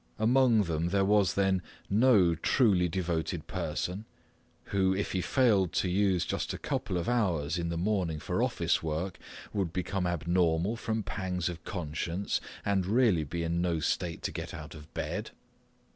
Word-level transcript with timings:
Among 0.17 0.63
them 0.63 0.87
was 1.05 1.35
there 1.35 1.43
then 1.45 1.61
no 1.87 2.33
truly 2.33 2.89
devoted 2.89 3.45
person 3.45 4.05
who, 4.63 4.95
if 4.95 5.11
he 5.11 5.21
failed 5.21 5.73
to 5.73 5.89
use 5.91 6.25
just 6.25 6.55
a 6.55 6.57
couple 6.57 6.97
of 6.97 7.07
hours 7.07 7.59
in 7.59 7.69
the 7.69 7.77
morning 7.77 8.17
for 8.17 8.41
office 8.41 8.81
work, 8.81 9.19
would 9.53 9.71
become 9.71 10.07
abnormal 10.07 10.75
from 10.75 11.03
pangs 11.03 11.49
of 11.49 11.63
conscience 11.65 12.41
and 12.65 12.87
really 12.87 13.23
be 13.23 13.43
in 13.43 13.61
no 13.61 13.79
state 13.79 14.23
to 14.23 14.31
get 14.31 14.55
out 14.55 14.73
of 14.73 14.91
bed? 14.95 15.29